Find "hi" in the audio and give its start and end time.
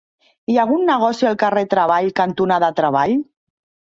0.51-0.55